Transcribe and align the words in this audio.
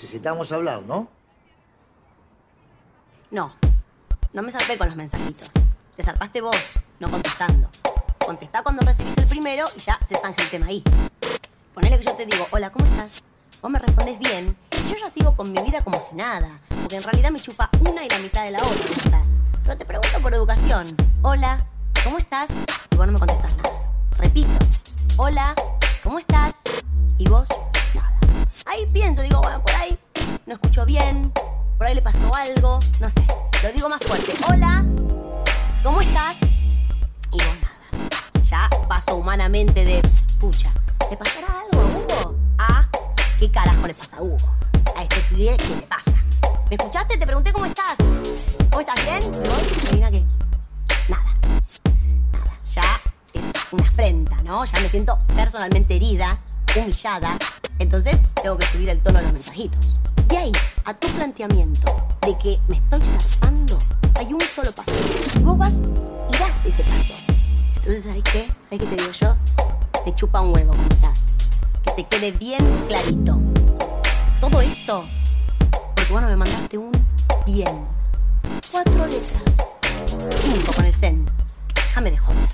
Necesitamos 0.00 0.52
hablar, 0.52 0.82
¿no? 0.84 1.08
No, 3.32 3.52
no 4.32 4.42
me 4.42 4.52
zarpé 4.52 4.78
con 4.78 4.86
los 4.86 4.96
mensajitos. 4.96 5.50
Te 5.96 6.04
zarpaste 6.04 6.40
vos, 6.40 6.56
no 7.00 7.10
contestando. 7.10 7.68
Contestá 8.24 8.62
cuando 8.62 8.82
recibís 8.82 9.18
el 9.18 9.26
primero 9.26 9.64
y 9.74 9.80
ya 9.80 9.98
se 10.06 10.14
zanja 10.14 10.40
el 10.40 10.50
tema 10.50 10.66
ahí. 10.66 10.84
Ponele 11.74 11.98
que 11.98 12.04
yo 12.04 12.14
te 12.14 12.26
digo, 12.26 12.46
hola, 12.52 12.70
¿cómo 12.70 12.86
estás? 12.86 13.24
Vos 13.60 13.72
me 13.72 13.80
respondes 13.80 14.20
bien 14.20 14.56
y 14.70 14.88
yo 14.88 14.96
ya 14.98 15.08
sigo 15.10 15.34
con 15.34 15.50
mi 15.50 15.60
vida 15.64 15.82
como 15.82 16.00
si 16.00 16.14
nada. 16.14 16.60
Porque 16.80 16.94
en 16.94 17.02
realidad 17.02 17.32
me 17.32 17.40
chupa 17.40 17.68
una 17.80 18.04
y 18.04 18.08
la 18.08 18.20
mitad 18.20 18.44
de 18.44 18.52
la 18.52 18.62
otra, 18.62 18.76
¿cómo 18.76 19.02
estás? 19.04 19.40
Pero 19.64 19.78
te 19.78 19.84
pregunto 19.84 20.20
por 20.22 20.32
educación. 20.32 20.86
Hola, 21.22 21.66
¿cómo 22.04 22.18
estás? 22.18 22.50
Y 22.92 22.96
vos 22.96 23.04
no 23.04 23.14
me 23.14 23.18
contestás 23.18 23.50
nada. 23.56 23.70
Repito, 24.16 24.58
hola, 25.16 25.56
¿cómo 26.04 26.20
estás? 26.20 26.62
Y 27.18 27.28
vos. 27.28 27.48
Ahí 28.66 28.86
pienso, 28.92 29.22
digo, 29.22 29.40
bueno, 29.40 29.62
por 29.62 29.74
ahí 29.74 29.98
no 30.46 30.54
escucho 30.54 30.84
bien, 30.84 31.32
por 31.76 31.86
ahí 31.86 31.94
le 31.94 32.02
pasó 32.02 32.30
algo, 32.34 32.78
no 33.00 33.10
sé. 33.10 33.22
Lo 33.62 33.72
digo 33.72 33.88
más 33.88 34.00
fuerte. 34.00 34.32
Hola, 34.48 34.84
¿cómo 35.82 36.00
estás? 36.00 36.36
Y 37.32 37.38
vos 37.38 37.56
nada. 37.60 38.42
Ya 38.42 38.70
paso 38.88 39.16
humanamente 39.16 39.84
de, 39.84 40.02
pucha, 40.38 40.70
¿le 41.10 41.16
pasará 41.16 41.46
algo 41.60 41.80
a 41.80 41.84
Hugo? 41.84 42.36
Ah, 42.58 42.88
¿qué 43.38 43.50
carajo 43.50 43.86
le 43.86 43.94
pasa 43.94 44.18
a 44.18 44.22
Hugo? 44.22 44.36
A 44.96 45.02
este 45.02 45.20
pibe, 45.28 45.56
¿qué 45.56 45.76
le 45.76 45.82
pasa? 45.82 46.16
¿Me 46.70 46.76
escuchaste? 46.76 47.16
Te 47.16 47.26
pregunté 47.26 47.52
cómo 47.52 47.66
estás. 47.66 47.96
¿Cómo 48.70 48.80
estás? 48.80 49.02
¿Bien? 49.04 49.20
Vos, 49.42 49.86
adivina 49.86 50.10
qué. 50.10 50.24
Nada. 51.08 51.36
Nada. 52.32 52.58
Ya 52.72 53.00
es 53.32 53.44
una 53.72 53.88
afrenta, 53.88 54.36
¿no? 54.42 54.64
Ya 54.64 54.80
me 54.80 54.88
siento 54.88 55.18
personalmente 55.34 55.96
herida, 55.96 56.38
humillada. 56.76 57.36
Entonces 57.78 58.26
tengo 58.42 58.56
que 58.56 58.66
subir 58.66 58.88
el 58.88 59.00
tono 59.00 59.18
de 59.18 59.24
los 59.24 59.32
mensajitos. 59.32 59.98
De 60.28 60.36
ahí 60.36 60.52
a 60.84 60.94
tu 60.94 61.08
planteamiento 61.08 62.18
de 62.22 62.36
que 62.38 62.58
me 62.68 62.76
estoy 62.76 63.00
zarpando, 63.00 63.78
hay 64.14 64.32
un 64.32 64.40
solo 64.40 64.72
paso. 64.72 64.92
Vos 65.42 65.56
vas 65.56 65.74
y 65.74 66.38
das 66.38 66.64
ese 66.66 66.82
paso. 66.84 67.14
Entonces, 67.76 68.02
¿sabes 68.02 68.24
qué? 68.24 68.48
¿Sabes 68.64 68.80
qué 68.80 68.86
te 68.86 68.96
digo 68.96 69.12
yo? 69.12 69.36
Te 70.04 70.14
chupa 70.14 70.40
un 70.40 70.54
huevo 70.54 70.72
cómo 70.72 70.88
estás. 70.90 71.34
Que 71.84 72.02
te 72.02 72.04
quede 72.04 72.32
bien 72.32 72.60
clarito. 72.88 73.40
Todo 74.40 74.60
esto 74.60 75.04
porque 75.94 76.12
vos 76.12 76.22
no 76.22 76.28
me 76.28 76.36
mandaste 76.36 76.78
un 76.78 76.92
bien. 77.46 77.86
Cuatro 78.72 79.06
letras. 79.06 79.70
Cinco 80.42 80.72
con 80.74 80.84
el 80.84 80.94
zen. 80.94 81.26
Déjame 81.74 82.10
de 82.10 82.18
joder. 82.18 82.48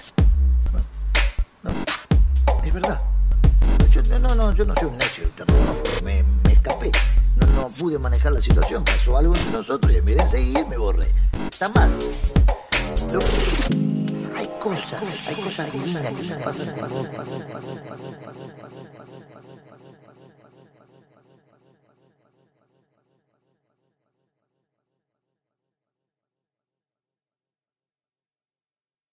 Es 2.62 2.72
verdad. 2.72 3.00
Yo, 4.55 4.64
no, 4.64 4.72
soy 4.77 4.88
un 4.88 4.98
necio, 4.98 5.24
Eterno, 5.24 5.52
no. 5.52 6.05
Me, 6.05 6.22
me 6.22 6.52
escapé. 6.52 6.92
No, 7.36 7.47
no 7.48 7.69
pude 7.70 7.98
manejar 7.98 8.30
la 8.30 8.41
situación. 8.41 8.84
Pasó 8.84 9.16
algo 9.16 9.34
entre 9.34 9.50
nosotros 9.50 9.92
y 9.92 9.96
en 9.96 10.05
vez 10.05 10.16
de 10.16 10.27
seguir 10.28 10.66
me 10.69 10.77
borré. 10.77 11.08
Está 11.50 11.69
mal. 11.70 11.91
Hay 14.36 14.48
cosas, 14.61 15.02
hay 15.27 15.34
cosas 15.34 15.72
divinas 15.72 16.02
que 16.05 16.44
pasan 16.44 16.69
en 16.69 16.78
el 16.78 16.88
mundo. 16.88 17.11